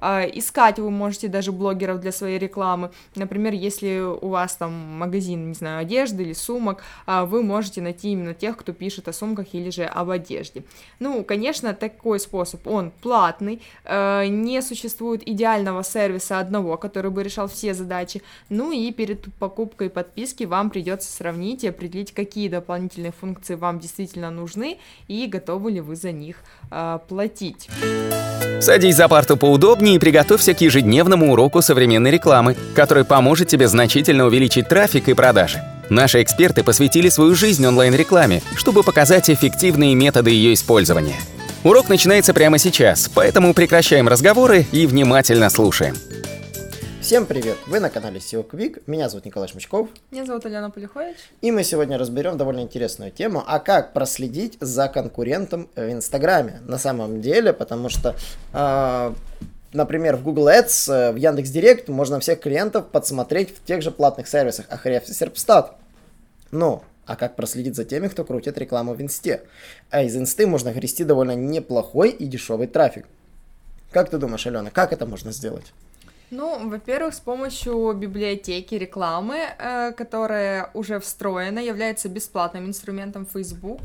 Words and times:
А, 0.00 0.22
искать 0.22 0.78
вы 0.78 0.90
можете 0.90 1.28
даже 1.28 1.52
блогеров 1.52 2.00
для 2.00 2.12
своей 2.12 2.38
рекламы. 2.38 2.90
Например, 3.14 3.52
если 3.52 4.00
у 4.00 4.28
вас 4.28 4.56
там 4.56 4.72
магазин, 4.72 5.48
не 5.48 5.54
знаю, 5.54 5.80
одежды 5.80 6.22
или 6.22 6.32
сумок, 6.32 6.82
а, 7.06 7.24
вы 7.24 7.42
можете 7.42 7.80
найти 7.80 8.10
именно 8.12 8.34
тех, 8.34 8.56
кто 8.56 8.72
пишет 8.72 9.08
о 9.08 9.12
сумках 9.12 9.46
или 9.52 9.70
же 9.70 9.84
об 9.84 10.10
одежде. 10.10 10.64
Ну, 10.98 11.24
конечно, 11.24 11.74
такой 11.74 12.20
способ, 12.20 12.66
он 12.66 12.92
платный, 13.02 13.62
э, 13.84 14.26
не 14.26 14.62
существует 14.62 15.26
идеального 15.26 15.82
сервиса 15.82 16.38
одного, 16.38 16.76
который 16.76 17.10
бы 17.10 17.22
решал 17.22 17.48
все 17.48 17.74
задачи, 17.74 18.22
ну 18.48 18.72
и 18.72 18.90
перед 18.92 19.32
покупкой 19.34 19.90
подписки 19.90 20.44
вам 20.44 20.70
придется 20.70 21.10
сравнить 21.10 21.64
и 21.64 21.68
определить, 21.68 22.12
какие 22.12 22.48
дополнительные 22.48 23.12
функции 23.12 23.54
вам 23.54 23.78
действительно 23.78 24.30
нужны 24.30 24.78
и 25.08 25.26
готовы 25.26 25.72
ли 25.72 25.80
вы 25.80 25.96
за 25.96 26.12
них 26.12 26.42
платить. 27.08 27.68
Садись 28.60 28.96
за 28.96 29.08
парту 29.08 29.36
поудобнее 29.36 29.85
и 29.94 29.98
приготовься 29.98 30.54
к 30.54 30.60
ежедневному 30.60 31.32
уроку 31.32 31.62
современной 31.62 32.10
рекламы, 32.10 32.56
который 32.74 33.04
поможет 33.04 33.48
тебе 33.48 33.68
значительно 33.68 34.26
увеличить 34.26 34.68
трафик 34.68 35.08
и 35.08 35.14
продажи. 35.14 35.62
Наши 35.88 36.22
эксперты 36.22 36.64
посвятили 36.64 37.08
свою 37.08 37.34
жизнь 37.34 37.64
онлайн-рекламе, 37.64 38.42
чтобы 38.56 38.82
показать 38.82 39.30
эффективные 39.30 39.94
методы 39.94 40.30
ее 40.30 40.54
использования. 40.54 41.16
Урок 41.62 41.88
начинается 41.88 42.34
прямо 42.34 42.58
сейчас, 42.58 43.08
поэтому 43.12 43.54
прекращаем 43.54 44.08
разговоры 44.08 44.66
и 44.72 44.86
внимательно 44.86 45.48
слушаем. 45.50 45.96
Всем 47.06 47.24
привет! 47.24 47.56
Вы 47.68 47.78
на 47.78 47.88
канале 47.88 48.18
SEO 48.18 48.44
Quick. 48.44 48.82
Меня 48.88 49.08
зовут 49.08 49.26
Николай 49.26 49.48
Шмычков. 49.48 49.88
Меня 50.10 50.26
зовут 50.26 50.44
Алена 50.44 50.70
Полихович. 50.70 51.16
И 51.40 51.52
мы 51.52 51.62
сегодня 51.62 51.98
разберем 51.98 52.36
довольно 52.36 52.60
интересную 52.62 53.12
тему, 53.12 53.44
а 53.46 53.60
как 53.60 53.92
проследить 53.92 54.56
за 54.60 54.88
конкурентом 54.88 55.68
в 55.76 55.92
Инстаграме. 55.92 56.62
На 56.66 56.78
самом 56.78 57.20
деле, 57.20 57.52
потому 57.52 57.90
что 57.90 58.16
э, 58.52 59.12
например, 59.76 60.16
в 60.16 60.22
Google 60.22 60.48
Ads, 60.48 60.92
э, 60.92 61.12
в 61.12 61.16
Яндекс 61.16 61.50
Директ 61.50 61.88
можно 61.88 62.18
всех 62.18 62.40
клиентов 62.40 62.86
подсмотреть 62.88 63.54
в 63.56 63.64
тех 63.64 63.82
же 63.82 63.90
платных 63.90 64.26
сервисах 64.26 64.66
Ahrefs 64.70 65.08
и 65.08 65.12
Serpstat. 65.12 65.72
Но 66.50 66.82
а 67.06 67.14
как 67.14 67.36
проследить 67.36 67.76
за 67.76 67.84
теми, 67.84 68.08
кто 68.08 68.24
крутит 68.24 68.58
рекламу 68.58 68.94
в 68.94 69.00
инсте? 69.00 69.42
А 69.90 70.02
из 70.02 70.16
инсты 70.16 70.46
можно 70.46 70.72
грести 70.72 71.04
довольно 71.04 71.36
неплохой 71.36 72.10
и 72.10 72.26
дешевый 72.26 72.66
трафик. 72.66 73.06
Как 73.92 74.10
ты 74.10 74.18
думаешь, 74.18 74.46
Алена, 74.46 74.70
как 74.70 74.92
это 74.92 75.06
можно 75.06 75.30
сделать? 75.30 75.72
Ну, 76.30 76.68
во-первых, 76.68 77.14
с 77.14 77.20
помощью 77.20 77.92
библиотеки 77.92 78.74
рекламы, 78.74 79.36
э, 79.36 79.92
которая 79.92 80.70
уже 80.74 80.98
встроена, 80.98 81.60
является 81.60 82.08
бесплатным 82.08 82.66
инструментом 82.66 83.26
Facebook, 83.26 83.82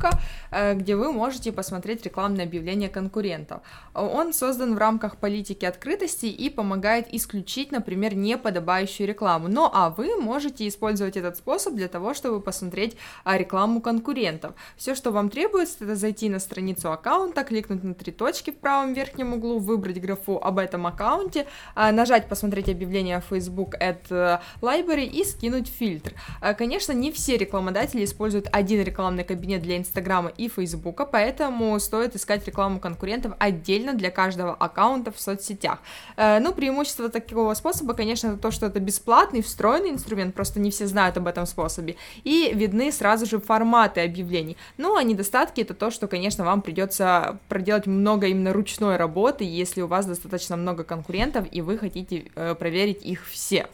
э, 0.50 0.74
где 0.74 0.96
вы 0.96 1.12
можете 1.12 1.52
посмотреть 1.52 2.04
рекламные 2.04 2.44
объявления 2.44 2.88
конкурентов. 2.88 3.60
Он 3.94 4.32
создан 4.32 4.74
в 4.74 4.78
рамках 4.78 5.18
политики 5.18 5.64
открытости 5.64 6.26
и 6.26 6.50
помогает 6.50 7.06
исключить, 7.14 7.70
например, 7.70 8.16
неподобающую 8.16 9.06
рекламу. 9.06 9.46
Ну, 9.46 9.70
а 9.72 9.90
вы 9.90 10.16
можете 10.16 10.66
использовать 10.66 11.16
этот 11.16 11.36
способ 11.36 11.74
для 11.74 11.86
того, 11.86 12.12
чтобы 12.12 12.40
посмотреть 12.40 12.96
э, 13.24 13.38
рекламу 13.38 13.80
конкурентов. 13.80 14.54
Все, 14.76 14.96
что 14.96 15.12
вам 15.12 15.30
требуется, 15.30 15.84
это 15.84 15.94
зайти 15.94 16.28
на 16.28 16.40
страницу 16.40 16.90
аккаунта, 16.90 17.44
кликнуть 17.44 17.84
на 17.84 17.94
три 17.94 18.10
точки 18.10 18.50
в 18.50 18.58
правом 18.58 18.94
верхнем 18.94 19.34
углу, 19.34 19.60
выбрать 19.60 20.00
графу 20.00 20.38
об 20.38 20.58
этом 20.58 20.88
аккаунте, 20.88 21.46
э, 21.76 21.92
нажать 21.92 22.31
посмотреть 22.32 22.70
объявление 22.70 23.22
Facebook 23.30 23.74
at 23.78 23.98
э, 24.08 24.38
Library 24.62 25.04
и 25.04 25.22
скинуть 25.22 25.68
фильтр. 25.68 26.14
Э, 26.40 26.54
конечно, 26.54 26.92
не 26.92 27.12
все 27.12 27.36
рекламодатели 27.36 28.04
используют 28.04 28.48
один 28.52 28.82
рекламный 28.82 29.22
кабинет 29.22 29.60
для 29.60 29.76
Инстаграма 29.76 30.30
и 30.30 30.48
Фейсбука, 30.48 31.04
поэтому 31.04 31.78
стоит 31.78 32.16
искать 32.16 32.46
рекламу 32.46 32.80
конкурентов 32.80 33.34
отдельно 33.38 33.92
для 33.92 34.10
каждого 34.10 34.54
аккаунта 34.54 35.12
в 35.12 35.20
соцсетях. 35.20 35.80
Э, 36.16 36.38
ну, 36.40 36.54
преимущество 36.54 37.10
такого 37.10 37.52
способа, 37.52 37.92
конечно, 37.92 38.28
это 38.28 38.38
то, 38.38 38.50
что 38.50 38.64
это 38.64 38.80
бесплатный, 38.80 39.42
встроенный 39.42 39.90
инструмент, 39.90 40.34
просто 40.34 40.58
не 40.58 40.70
все 40.70 40.86
знают 40.86 41.18
об 41.18 41.26
этом 41.26 41.44
способе, 41.44 41.96
и 42.24 42.52
видны 42.54 42.90
сразу 42.92 43.26
же 43.26 43.40
форматы 43.40 44.00
объявлений. 44.00 44.56
Ну, 44.78 44.96
а 44.96 45.02
недостатки 45.02 45.60
это 45.60 45.74
то, 45.74 45.90
что, 45.90 46.08
конечно, 46.08 46.46
вам 46.46 46.62
придется 46.62 47.38
проделать 47.50 47.86
много 47.86 48.28
именно 48.28 48.54
ручной 48.54 48.96
работы, 48.96 49.44
если 49.44 49.82
у 49.82 49.86
вас 49.86 50.06
достаточно 50.06 50.56
много 50.56 50.82
конкурентов, 50.82 51.46
и 51.52 51.60
вы 51.60 51.76
хотите 51.76 52.21
проверить 52.58 53.04
их 53.04 53.26
все. 53.26 53.68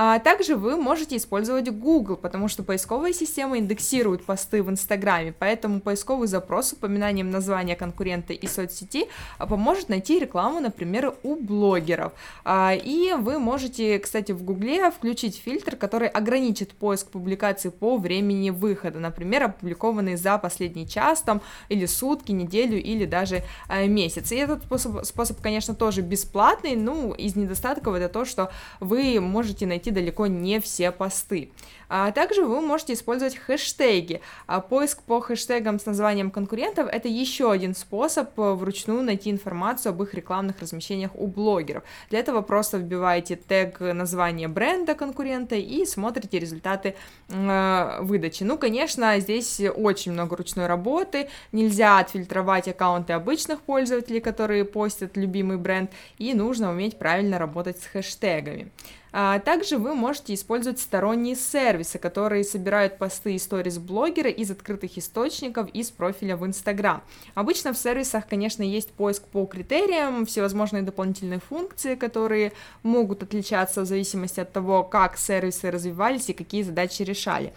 А 0.00 0.20
также 0.20 0.54
вы 0.54 0.76
можете 0.76 1.16
использовать 1.16 1.68
Google, 1.70 2.16
потому 2.16 2.46
что 2.46 2.62
поисковая 2.62 3.12
система 3.12 3.58
индексирует 3.58 4.24
посты 4.24 4.62
в 4.62 4.70
Инстаграме, 4.70 5.34
поэтому 5.36 5.80
поисковый 5.80 6.28
запрос 6.28 6.68
с 6.68 6.72
упоминанием 6.74 7.32
названия 7.32 7.74
конкурента 7.74 8.32
и 8.32 8.46
соцсети 8.46 9.08
а, 9.38 9.48
поможет 9.48 9.88
найти 9.88 10.20
рекламу, 10.20 10.60
например, 10.60 11.14
у 11.24 11.34
блогеров. 11.34 12.12
А, 12.44 12.74
и 12.76 13.14
вы 13.14 13.40
можете, 13.40 13.98
кстати, 13.98 14.30
в 14.30 14.44
Гугле 14.44 14.88
включить 14.92 15.36
фильтр, 15.36 15.74
который 15.74 16.06
ограничит 16.06 16.74
поиск 16.74 17.10
публикаций 17.10 17.72
по 17.72 17.96
времени 17.96 18.50
выхода, 18.50 19.00
например, 19.00 19.42
опубликованные 19.42 20.16
за 20.16 20.38
последний 20.38 20.86
час 20.86 21.22
там, 21.22 21.42
или 21.68 21.86
сутки, 21.86 22.30
неделю 22.30 22.80
или 22.80 23.04
даже 23.04 23.42
а, 23.66 23.84
месяц. 23.86 24.30
И 24.30 24.36
этот 24.36 24.62
способ, 24.62 25.04
способ, 25.04 25.40
конечно, 25.40 25.74
тоже 25.74 26.02
бесплатный, 26.02 26.76
ну, 26.76 27.14
из 27.14 27.34
недостатков 27.34 27.96
это 27.96 28.08
то, 28.08 28.24
что 28.24 28.52
вы 28.78 29.18
можете 29.18 29.66
найти 29.66 29.87
найти 29.88 29.90
далеко 29.90 30.26
не 30.26 30.60
все 30.60 30.92
посты. 30.92 31.50
А 31.90 32.12
также 32.12 32.44
вы 32.44 32.60
можете 32.60 32.92
использовать 32.92 33.36
хэштеги. 33.36 34.20
А 34.46 34.60
поиск 34.60 35.02
по 35.02 35.20
хэштегам 35.20 35.78
с 35.78 35.86
названием 35.86 36.30
конкурентов– 36.30 36.86
это 36.92 37.08
еще 37.08 37.50
один 37.50 37.74
способ 37.74 38.38
э, 38.38 38.52
вручную 38.52 39.02
найти 39.02 39.30
информацию 39.30 39.90
об 39.90 40.02
их 40.02 40.12
рекламных 40.12 40.60
размещениях 40.60 41.12
у 41.14 41.26
блогеров. 41.26 41.84
Для 42.10 42.18
этого 42.18 42.42
просто 42.42 42.76
вбиваете 42.76 43.36
тег 43.36 43.80
названия 43.80 44.48
бренда 44.48 44.94
конкурента 44.94 45.54
и 45.54 45.86
смотрите 45.86 46.38
результаты 46.38 46.94
э, 47.30 47.98
выдачи. 48.02 48.42
Ну, 48.42 48.58
конечно, 48.58 49.18
здесь 49.18 49.60
очень 49.74 50.12
много 50.12 50.36
ручной 50.36 50.66
работы, 50.66 51.30
нельзя 51.52 51.98
отфильтровать 52.00 52.68
аккаунты 52.68 53.14
обычных 53.14 53.62
пользователей, 53.62 54.20
которые 54.20 54.66
постят 54.66 55.16
любимый 55.16 55.56
бренд, 55.56 55.90
и 56.18 56.34
нужно 56.34 56.70
уметь 56.70 56.98
правильно 56.98 57.38
работать 57.38 57.80
с 57.80 57.86
хэштегами. 57.86 58.70
А 59.12 59.38
также 59.38 59.78
вы 59.78 59.94
можете 59.94 60.34
использовать 60.34 60.80
сторонние 60.80 61.34
сервисы, 61.34 61.98
которые 61.98 62.44
собирают 62.44 62.98
посты 62.98 63.34
и 63.34 63.38
сторис 63.38 63.78
блогера 63.78 64.30
из 64.30 64.50
открытых 64.50 64.98
источников 64.98 65.68
из 65.70 65.90
профиля 65.90 66.36
в 66.36 66.44
Instagram. 66.46 67.02
Обычно 67.34 67.72
в 67.72 67.78
сервисах, 67.78 68.26
конечно, 68.28 68.62
есть 68.62 68.90
поиск 68.90 69.24
по 69.24 69.46
критериям, 69.46 70.26
всевозможные 70.26 70.82
дополнительные 70.82 71.40
функции, 71.40 71.94
которые 71.94 72.52
могут 72.82 73.22
отличаться 73.22 73.82
в 73.82 73.86
зависимости 73.86 74.40
от 74.40 74.52
того, 74.52 74.84
как 74.84 75.16
сервисы 75.16 75.70
развивались 75.70 76.28
и 76.28 76.34
какие 76.34 76.62
задачи 76.62 77.02
решали. 77.02 77.52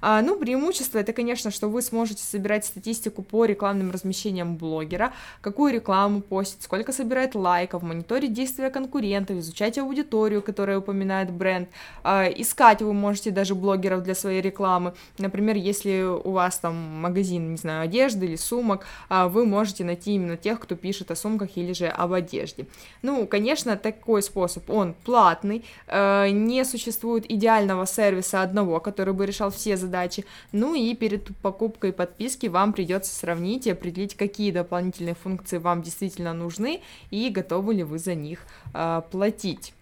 А, 0.00 0.22
ну, 0.22 0.38
преимущество 0.38 0.98
это, 0.98 1.12
конечно, 1.12 1.50
что 1.50 1.68
вы 1.68 1.82
сможете 1.82 2.22
собирать 2.22 2.64
статистику 2.64 3.22
по 3.22 3.44
рекламным 3.44 3.90
размещениям 3.90 4.56
блогера, 4.56 5.12
какую 5.40 5.72
рекламу 5.72 6.20
постит, 6.20 6.62
сколько 6.62 6.92
собирает 6.92 7.34
лайков, 7.34 7.82
мониторить 7.82 8.32
действия 8.32 8.70
конкурентов, 8.70 9.38
изучать 9.38 9.78
аудиторию, 9.78 10.42
которая 10.42 10.78
упоминает 10.78 11.30
бренд, 11.30 11.68
а, 12.02 12.26
искать 12.26 12.82
вы 12.82 12.92
можете 12.92 13.30
даже 13.30 13.54
блогеров 13.54 14.02
для 14.02 14.14
своей 14.14 14.40
рекламы. 14.40 14.94
Например, 15.18 15.56
если 15.56 16.02
у 16.02 16.30
вас 16.30 16.58
там 16.58 16.74
магазин, 16.74 17.52
не 17.52 17.56
знаю, 17.56 17.84
одежды 17.84 18.26
или 18.26 18.36
сумок, 18.36 18.86
а, 19.08 19.28
вы 19.28 19.46
можете 19.46 19.84
найти 19.84 20.14
именно 20.14 20.36
тех, 20.36 20.60
кто 20.60 20.76
пишет 20.76 21.10
о 21.10 21.16
сумках 21.16 21.56
или 21.56 21.72
же 21.72 21.86
об 21.88 22.12
одежде. 22.12 22.66
Ну, 23.02 23.26
конечно, 23.26 23.76
такой 23.76 24.22
способ, 24.22 24.68
он 24.70 24.94
платный, 25.04 25.64
не 25.88 26.64
существует 26.64 27.30
идеального 27.30 27.86
сервиса 27.86 28.42
одного, 28.42 28.80
который 28.80 29.14
бы 29.14 29.26
решал 29.26 29.50
все 29.50 29.76
задачи, 29.76 29.85
задачи. 29.86 30.24
Ну 30.52 30.74
и 30.74 30.94
перед 30.94 31.36
покупкой 31.38 31.92
подписки 31.92 32.46
вам 32.46 32.72
придется 32.72 33.14
сравнить 33.14 33.66
и 33.66 33.70
определить, 33.70 34.14
какие 34.16 34.50
дополнительные 34.50 35.14
функции 35.14 35.58
вам 35.58 35.82
действительно 35.82 36.34
нужны 36.34 36.82
и 37.10 37.30
готовы 37.30 37.74
ли 37.74 37.82
вы 37.82 37.98
за 37.98 38.14
них 38.14 38.40
э, 38.74 39.02
платить. 39.10 39.72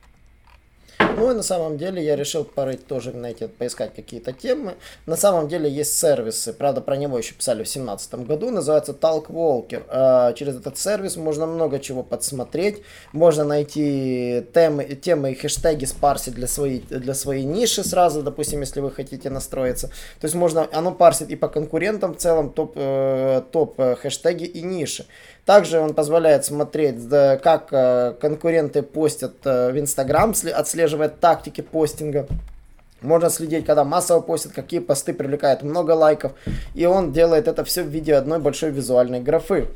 Ну 0.98 1.30
и 1.30 1.34
на 1.34 1.42
самом 1.42 1.78
деле 1.78 2.04
я 2.04 2.16
решил 2.16 2.44
порыть 2.44 2.86
тоже 2.86 3.12
найти, 3.12 3.46
поискать 3.46 3.94
какие-то 3.94 4.32
темы. 4.32 4.74
На 5.06 5.16
самом 5.16 5.48
деле 5.48 5.70
есть 5.70 5.98
сервисы, 5.98 6.52
правда 6.52 6.80
про 6.80 6.96
него 6.96 7.18
еще 7.18 7.34
писали 7.34 7.62
в 7.62 7.70
2017 7.70 8.14
году, 8.26 8.50
называется 8.50 8.92
Talk 8.92 9.26
Walker. 9.28 9.84
А, 9.88 10.32
через 10.32 10.56
этот 10.56 10.78
сервис 10.78 11.16
можно 11.16 11.46
много 11.46 11.78
чего 11.78 12.02
подсмотреть, 12.02 12.82
можно 13.12 13.44
найти 13.44 14.44
темы, 14.54 14.84
темы 14.84 15.32
и 15.32 15.34
хэштеги 15.34 15.84
спарсить 15.84 16.34
для 16.34 16.46
своей, 16.46 16.80
для 16.80 17.14
своей 17.14 17.44
ниши 17.44 17.84
сразу, 17.84 18.22
допустим, 18.22 18.60
если 18.60 18.80
вы 18.80 18.90
хотите 18.90 19.30
настроиться. 19.30 19.88
То 20.20 20.24
есть 20.24 20.34
можно, 20.34 20.68
оно 20.72 20.92
парсит 20.92 21.30
и 21.30 21.36
по 21.36 21.48
конкурентам 21.48 22.14
в 22.14 22.18
целом 22.18 22.50
топ, 22.50 22.72
э, 22.76 23.42
топ 23.52 23.78
э, 23.78 23.96
хэштеги 23.96 24.44
и 24.44 24.62
ниши. 24.62 25.06
Также 25.44 25.78
он 25.78 25.92
позволяет 25.92 26.44
смотреть, 26.46 26.96
как 27.10 27.68
э, 27.70 28.14
конкуренты 28.18 28.82
постят 28.82 29.44
в 29.44 29.78
Инстаграм, 29.78 30.34
отслеживает 30.84 31.20
тактики 31.20 31.62
постинга. 31.62 32.26
Можно 33.00 33.30
следить, 33.30 33.66
когда 33.66 33.84
массово 33.84 34.20
постят, 34.20 34.52
какие 34.52 34.80
посты 34.80 35.12
привлекают 35.12 35.62
много 35.62 35.92
лайков. 35.92 36.32
И 36.74 36.86
он 36.86 37.12
делает 37.12 37.48
это 37.48 37.64
все 37.64 37.82
в 37.82 37.88
виде 37.88 38.14
одной 38.14 38.38
большой 38.38 38.70
визуальной 38.70 39.20
графы. 39.20 39.68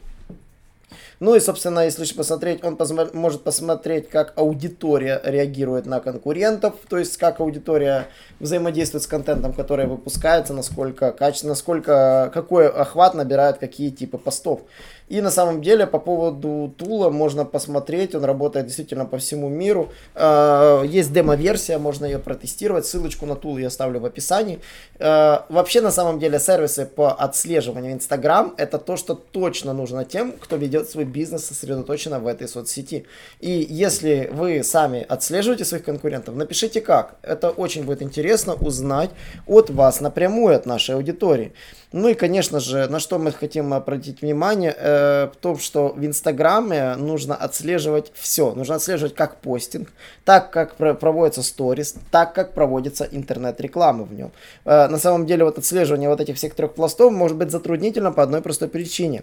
Ну 1.20 1.34
и, 1.34 1.40
собственно, 1.40 1.80
если 1.80 2.04
посмотреть, 2.14 2.64
он 2.64 2.74
посмо- 2.74 3.10
может 3.12 3.42
посмотреть, 3.42 4.08
как 4.08 4.32
аудитория 4.36 5.20
реагирует 5.24 5.86
на 5.86 6.00
конкурентов, 6.00 6.74
то 6.88 6.96
есть 6.96 7.16
как 7.16 7.40
аудитория 7.40 8.06
взаимодействует 8.38 9.02
с 9.02 9.06
контентом, 9.06 9.52
который 9.52 9.86
выпускается, 9.86 10.54
насколько 10.54 11.10
качественно, 11.10 11.50
насколько, 11.50 12.30
какой 12.32 12.68
охват 12.68 13.14
набирают 13.14 13.58
какие 13.58 13.90
типы 13.90 14.18
постов. 14.18 14.60
И 15.08 15.22
на 15.22 15.30
самом 15.30 15.62
деле 15.62 15.86
по 15.86 15.98
поводу 15.98 16.72
тула 16.76 17.08
можно 17.08 17.44
посмотреть, 17.44 18.14
он 18.14 18.24
работает 18.24 18.66
действительно 18.66 19.06
по 19.06 19.16
всему 19.16 19.48
миру. 19.48 19.90
А, 20.14 20.82
есть 20.82 21.12
демо-версия, 21.12 21.78
можно 21.78 22.04
ее 22.04 22.18
протестировать, 22.18 22.86
ссылочку 22.86 23.24
на 23.24 23.34
тул 23.34 23.56
я 23.58 23.68
оставлю 23.68 24.00
в 24.00 24.04
описании. 24.04 24.60
А, 24.98 25.46
вообще 25.48 25.80
на 25.80 25.90
самом 25.90 26.18
деле 26.18 26.38
сервисы 26.38 26.84
по 26.84 27.12
отслеживанию 27.12 27.92
Instagram 27.94 28.54
это 28.58 28.78
то, 28.78 28.96
что 28.96 29.14
точно 29.14 29.72
нужно 29.72 30.04
тем, 30.04 30.32
кто 30.32 30.56
ведет 30.56 30.90
свой 30.90 31.06
бизнес 31.10 31.46
сосредоточенно 31.46 32.20
в 32.20 32.26
этой 32.26 32.48
соцсети. 32.48 33.06
И 33.40 33.66
если 33.68 34.28
вы 34.32 34.62
сами 34.62 35.04
отслеживаете 35.08 35.64
своих 35.64 35.84
конкурентов, 35.84 36.34
напишите 36.34 36.80
как. 36.80 37.16
Это 37.22 37.50
очень 37.50 37.84
будет 37.84 38.02
интересно 38.02 38.54
узнать 38.54 39.10
от 39.46 39.70
вас 39.70 40.00
напрямую, 40.00 40.56
от 40.56 40.66
нашей 40.66 40.94
аудитории. 40.94 41.52
Ну 41.90 42.08
и, 42.08 42.14
конечно 42.14 42.60
же, 42.60 42.86
на 42.88 43.00
что 43.00 43.18
мы 43.18 43.32
хотим 43.32 43.72
обратить 43.72 44.20
внимание, 44.20 44.74
э, 44.76 45.30
в 45.32 45.36
том, 45.36 45.58
что 45.58 45.88
в 45.88 46.04
Инстаграме 46.04 46.96
нужно 46.96 47.34
отслеживать 47.34 48.12
все. 48.14 48.54
Нужно 48.54 48.74
отслеживать 48.74 49.14
как 49.14 49.36
постинг, 49.36 49.90
так 50.24 50.50
как 50.50 50.76
проводятся 50.76 51.42
сторис, 51.42 51.94
так 52.10 52.34
как 52.34 52.52
проводится 52.52 53.08
интернет-реклама 53.10 54.04
в 54.04 54.12
нем. 54.12 54.32
Э, 54.66 54.88
на 54.88 54.98
самом 54.98 55.24
деле 55.24 55.44
вот 55.44 55.56
отслеживание 55.56 56.10
вот 56.10 56.20
этих 56.20 56.36
всех 56.36 56.54
трех 56.54 56.74
пластов 56.74 57.10
может 57.12 57.38
быть 57.38 57.50
затруднительно 57.50 58.12
по 58.12 58.22
одной 58.22 58.42
простой 58.42 58.68
причине. 58.68 59.22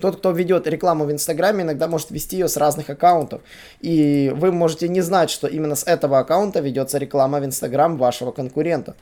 Тот, 0.00 0.16
кто 0.16 0.30
ведет 0.30 0.66
рекламу 0.66 1.04
в 1.04 1.12
Инстаграме, 1.12 1.62
иногда 1.62 1.88
может 1.88 2.10
вести 2.10 2.36
ее 2.36 2.48
с 2.48 2.56
разных 2.56 2.90
аккаунтов. 2.90 3.42
И 3.80 4.32
вы 4.34 4.52
можете 4.52 4.88
не 4.88 5.00
знать, 5.00 5.30
что 5.30 5.46
именно 5.46 5.74
с 5.74 5.84
этого 5.84 6.18
аккаунта 6.18 6.60
ведется 6.60 6.98
реклама 6.98 7.40
в 7.40 7.44
Инстаграм 7.44 7.96
вашего 7.96 8.32
конкурента 8.32 8.94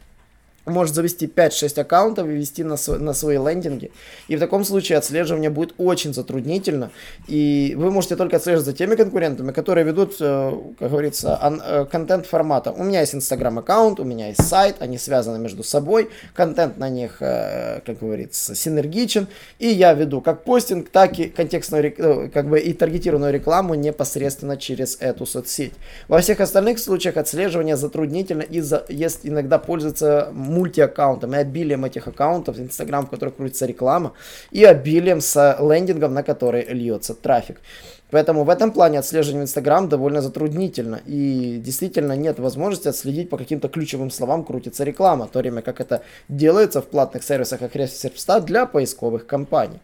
может 0.69 0.95
завести 0.95 1.27
5-6 1.27 1.81
аккаунтов 1.81 2.27
и 2.27 2.31
вести 2.31 2.65
на, 2.65 2.77
свой, 2.77 2.99
на 2.99 3.13
свои 3.13 3.37
лендинги. 3.37 3.91
И 4.29 4.37
в 4.37 4.41
таком 4.41 4.65
случае 4.65 4.99
отслеживание 4.99 5.51
будет 5.51 5.75
очень 5.79 6.15
затруднительно. 6.15 6.91
И 7.27 7.75
вы 7.77 7.91
можете 7.91 8.17
только 8.17 8.37
отслеживать 8.37 8.67
за 8.67 8.73
теми 8.73 8.95
конкурентами, 8.95 9.53
которые 9.53 9.85
ведут, 9.85 10.17
э, 10.21 10.53
как 10.79 10.91
говорится, 10.91 11.39
э, 11.65 11.87
контент 11.91 12.27
формата. 12.27 12.73
У 12.73 12.85
меня 12.85 13.01
есть 13.01 13.15
инстаграм 13.15 13.59
аккаунт, 13.59 14.01
у 14.01 14.05
меня 14.05 14.29
есть 14.29 14.47
сайт, 14.47 14.77
они 14.81 14.99
связаны 14.99 15.39
между 15.39 15.63
собой, 15.63 16.11
контент 16.35 16.79
на 16.79 16.89
них, 16.89 17.19
э, 17.21 17.81
как 17.85 17.99
говорится, 17.99 18.55
синергичен. 18.55 19.29
И 19.59 19.69
я 19.69 19.95
веду 19.95 20.21
как 20.21 20.45
постинг, 20.45 20.89
так 20.91 21.19
и 21.19 21.29
контекстную, 21.29 22.31
как 22.33 22.49
бы 22.49 22.59
и 22.59 22.73
таргетированную 22.73 23.33
рекламу 23.33 23.75
непосредственно 23.75 24.57
через 24.57 24.97
эту 25.01 25.27
соцсеть. 25.27 25.73
Во 26.09 26.21
всех 26.21 26.41
остальных 26.41 26.79
случаях 26.79 27.17
отслеживание 27.17 27.77
затруднительно 27.77 28.43
из-за, 28.43 28.85
есть 28.89 29.21
иногда 29.23 29.59
пользуется 29.59 30.29
мультиаккаунтом 30.59 31.35
и 31.35 31.39
обилием 31.39 31.85
этих 31.85 32.09
аккаунтов, 32.09 32.59
Инстаграм, 32.59 33.07
в 33.07 33.11
которых 33.11 33.37
крутится 33.37 33.67
реклама, 33.67 34.13
и 34.51 34.65
обилием 34.65 35.21
с 35.21 35.57
лендингом, 35.61 36.15
на 36.15 36.23
который 36.23 36.65
льется 36.65 37.15
трафик. 37.15 37.61
Поэтому 38.11 38.45
в 38.45 38.51
этом 38.51 38.73
плане 38.73 38.99
отслеживание 38.99 39.45
Инстаграм 39.45 39.89
довольно 39.89 40.23
затруднительно. 40.23 41.01
И 41.07 41.61
действительно 41.65 42.17
нет 42.17 42.39
возможности 42.39 42.89
отследить 42.89 43.31
по 43.31 43.37
каким-то 43.37 43.69
ключевым 43.69 44.11
словам 44.11 44.45
крутится 44.45 44.85
реклама, 44.85 45.27
в 45.27 45.31
то 45.31 45.39
время 45.41 45.63
как 45.63 45.81
это 45.81 46.03
делается 46.29 46.81
в 46.81 46.87
платных 46.87 47.23
сервисах 47.23 47.63
Ahrefs 47.63 48.41
для 48.41 48.67
поисковых 48.67 49.27
компаний. 49.27 49.81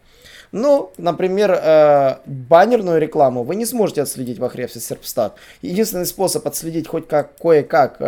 Ну, 0.51 0.91
например, 0.97 1.51
э, 1.51 2.15
баннерную 2.25 2.99
рекламу 2.99 3.43
вы 3.43 3.55
не 3.55 3.65
сможете 3.65 4.01
отследить 4.01 4.39
в 4.39 4.43
Ahrefs 4.43 4.77
Serpstat. 4.77 5.31
Единственный 5.61 6.05
способ 6.05 6.47
отследить 6.47 6.87
хоть 6.87 7.07
как 7.07 7.35
кое-как 7.37 7.97
э, 7.99 8.05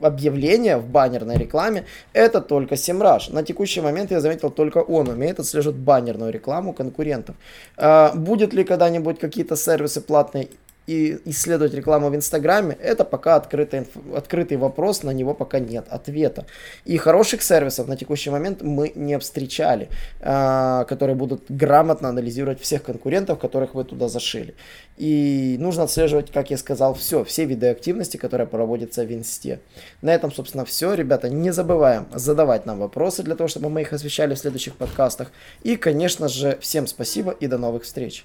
объявление 0.00 0.76
в 0.76 0.86
баннерной 0.86 1.36
рекламе, 1.36 1.84
это 2.12 2.40
только 2.40 2.74
SEMrush. 2.74 3.32
На 3.32 3.42
текущий 3.42 3.80
момент 3.80 4.10
я 4.10 4.20
заметил, 4.20 4.50
только 4.50 4.78
он 4.78 5.08
умеет 5.08 5.40
отслеживать 5.40 5.76
баннерную 5.76 6.32
рекламу 6.32 6.72
конкурентов. 6.72 7.34
Э, 7.76 8.10
будет 8.14 8.54
ли 8.54 8.64
когда-нибудь 8.64 9.18
какие-то 9.26 9.56
сервисы 9.56 10.00
платные 10.00 10.48
и 10.86 11.18
исследовать 11.24 11.74
рекламу 11.74 12.10
в 12.10 12.16
Инстаграме, 12.16 12.76
это 12.80 13.04
пока 13.04 13.36
открытый, 13.36 13.86
открытый 14.14 14.56
вопрос, 14.56 15.02
на 15.02 15.10
него 15.10 15.34
пока 15.34 15.58
нет 15.58 15.86
ответа. 15.88 16.46
И 16.84 16.96
хороших 16.96 17.42
сервисов 17.42 17.88
на 17.88 17.96
текущий 17.96 18.30
момент 18.30 18.62
мы 18.62 18.92
не 18.94 19.18
встречали, 19.18 19.88
э, 20.20 20.84
которые 20.88 21.16
будут 21.16 21.44
грамотно 21.48 22.08
анализировать 22.08 22.60
всех 22.60 22.84
конкурентов, 22.84 23.38
которых 23.38 23.74
вы 23.74 23.84
туда 23.84 24.08
зашили. 24.08 24.54
И 24.96 25.56
нужно 25.58 25.84
отслеживать, 25.84 26.30
как 26.30 26.50
я 26.50 26.56
сказал, 26.56 26.94
все, 26.94 27.24
все 27.24 27.44
виды 27.44 27.68
активности, 27.68 28.16
которые 28.16 28.46
проводятся 28.46 29.04
в 29.04 29.12
Инсте. 29.12 29.60
На 30.02 30.14
этом, 30.14 30.32
собственно, 30.32 30.64
все. 30.64 30.94
Ребята, 30.94 31.28
не 31.28 31.50
забываем 31.50 32.06
задавать 32.14 32.64
нам 32.66 32.78
вопросы 32.78 33.22
для 33.22 33.34
того, 33.34 33.48
чтобы 33.48 33.70
мы 33.70 33.82
их 33.82 33.92
освещали 33.92 34.34
в 34.34 34.38
следующих 34.38 34.76
подкастах. 34.76 35.32
И, 35.64 35.76
конечно 35.76 36.28
же, 36.28 36.56
всем 36.60 36.86
спасибо 36.86 37.32
и 37.32 37.46
до 37.48 37.58
новых 37.58 37.82
встреч. 37.82 38.24